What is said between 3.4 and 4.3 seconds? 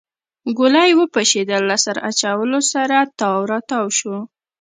راتاو شو.